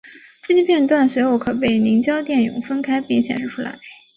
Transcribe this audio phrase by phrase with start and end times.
[0.47, 3.77] 这些片断随后可被凝胶电泳分开并显示出来。